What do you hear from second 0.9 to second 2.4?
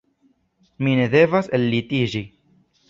ne devas ellitiĝi.«